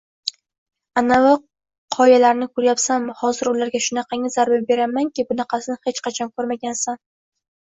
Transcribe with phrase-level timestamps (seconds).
[1.01, 1.33] –Anavi
[1.95, 3.15] qoyalarni ko‘ryapsanmi?
[3.21, 7.03] Hozir ularga shunaqangi zarba beramanki, bunaqasini hech qachon ko‘rmagansan